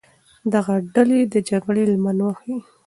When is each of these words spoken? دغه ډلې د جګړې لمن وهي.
دغه 0.53 0.75
ډلې 0.93 1.19
د 1.33 1.35
جګړې 1.49 1.83
لمن 1.91 2.17
وهي. 2.25 2.55